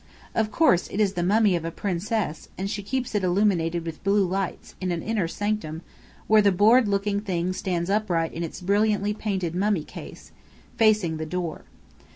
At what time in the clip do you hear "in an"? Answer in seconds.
4.81-5.03